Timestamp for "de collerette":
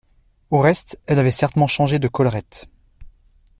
1.99-2.65